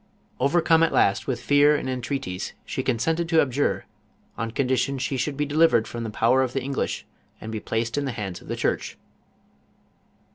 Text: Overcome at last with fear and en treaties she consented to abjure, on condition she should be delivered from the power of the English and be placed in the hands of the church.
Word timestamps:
Overcome 0.39 0.81
at 0.81 0.91
last 0.93 1.27
with 1.27 1.39
fear 1.43 1.75
and 1.75 1.87
en 1.87 2.01
treaties 2.01 2.53
she 2.65 2.81
consented 2.81 3.29
to 3.29 3.39
abjure, 3.39 3.85
on 4.35 4.49
condition 4.49 4.97
she 4.97 5.15
should 5.15 5.37
be 5.37 5.45
delivered 5.45 5.87
from 5.87 6.03
the 6.03 6.09
power 6.09 6.41
of 6.41 6.53
the 6.53 6.63
English 6.63 7.05
and 7.39 7.51
be 7.51 7.59
placed 7.59 7.99
in 7.99 8.05
the 8.05 8.11
hands 8.11 8.41
of 8.41 8.47
the 8.47 8.55
church. 8.55 8.97